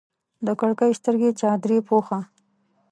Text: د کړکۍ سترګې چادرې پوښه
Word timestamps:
د 0.45 0.47
کړکۍ 0.59 0.91
سترګې 0.99 1.29
چادرې 1.39 1.77
پوښه 1.87 2.19